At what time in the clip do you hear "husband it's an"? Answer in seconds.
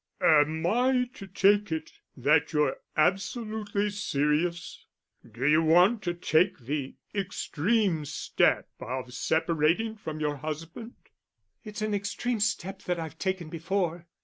10.37-11.93